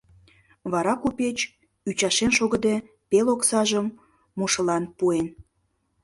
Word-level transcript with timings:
Вара 0.71 0.93
купеч, 1.01 1.37
ӱчашен 1.89 2.31
шогыде, 2.37 2.75
пел 3.09 3.27
оксажым 3.35 3.87
мушылан 4.37 4.83
пуэн. 4.97 5.27